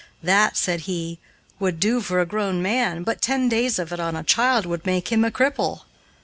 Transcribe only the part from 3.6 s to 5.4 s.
of it on a child would make him a